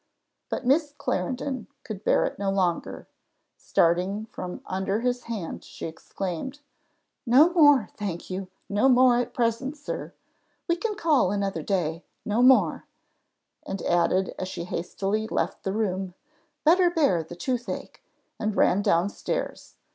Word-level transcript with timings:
But 0.49 0.65
Miss 0.65 0.95
Clarendon 0.97 1.67
could 1.83 2.03
bear 2.03 2.25
it 2.25 2.39
no 2.39 2.49
longer; 2.49 3.07
starting 3.55 4.25
from 4.31 4.61
under 4.65 5.01
his 5.01 5.25
hand, 5.25 5.63
she 5.63 5.85
exclaimed, 5.85 6.59
"No 7.23 7.53
more, 7.53 7.89
thank 7.97 8.27
you 8.27 8.47
no 8.67 8.89
more 8.89 9.19
at 9.19 9.31
present, 9.31 9.77
sir: 9.77 10.11
we 10.67 10.75
can 10.75 10.95
call 10.95 11.29
another 11.31 11.61
day 11.61 12.03
no 12.25 12.41
more:" 12.41 12.85
and 13.63 13.83
added 13.83 14.33
as 14.39 14.47
she 14.47 14.63
hastily 14.63 15.27
left 15.27 15.61
the 15.61 15.71
room, 15.71 16.15
"Better 16.63 16.89
bear 16.89 17.21
the 17.21 17.35
toothache," 17.35 18.03
and 18.39 18.55
ran 18.55 18.81
down 18.81 19.07
stairs. 19.07 19.75